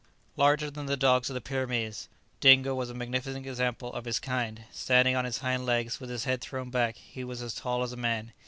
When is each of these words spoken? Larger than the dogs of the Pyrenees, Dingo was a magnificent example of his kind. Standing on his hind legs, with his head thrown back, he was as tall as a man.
Larger 0.35 0.71
than 0.71 0.87
the 0.87 0.97
dogs 0.97 1.29
of 1.29 1.35
the 1.35 1.41
Pyrenees, 1.41 2.09
Dingo 2.39 2.73
was 2.73 2.89
a 2.89 2.95
magnificent 2.95 3.45
example 3.45 3.93
of 3.93 4.05
his 4.05 4.19
kind. 4.19 4.63
Standing 4.71 5.15
on 5.15 5.25
his 5.25 5.37
hind 5.41 5.63
legs, 5.63 5.99
with 5.99 6.09
his 6.09 6.23
head 6.23 6.41
thrown 6.41 6.71
back, 6.71 6.95
he 6.95 7.23
was 7.23 7.43
as 7.43 7.53
tall 7.53 7.83
as 7.83 7.93
a 7.93 7.97
man. 7.97 8.33